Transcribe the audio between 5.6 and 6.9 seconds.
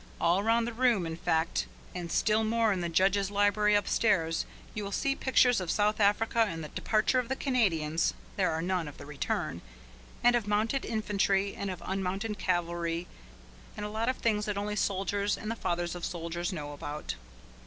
of South Africa and the